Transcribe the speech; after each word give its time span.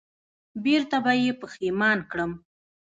بېرته 0.63 0.97
به 1.03 1.11
یې 1.23 1.31
پښېمان 1.41 1.99
کړم 2.11 2.31